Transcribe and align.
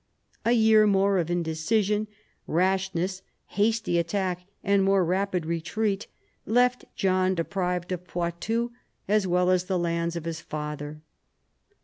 A 0.43 0.53
year 0.53 0.87
more 0.87 1.19
of 1.19 1.29
indecision, 1.29 2.07
rashness, 2.47 3.21
hasty 3.49 3.99
attack 3.99 4.47
and 4.63 4.83
more 4.83 5.05
rapid 5.05 5.45
retreat, 5.45 6.07
left 6.47 6.85
John 6.95 7.35
deprived 7.35 7.91
of 7.91 8.07
Poitou 8.07 8.71
as 9.07 9.27
well 9.27 9.51
as 9.51 9.65
the 9.65 9.77
lands 9.77 10.15
of 10.15 10.25
his 10.25 10.41
father. 10.41 11.01